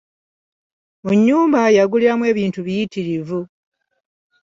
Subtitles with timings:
[1.03, 3.39] Mu nnyumba yaguliramu ebintu biyitirivu.